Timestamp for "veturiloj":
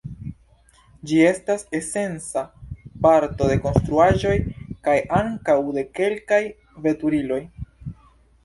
6.89-7.43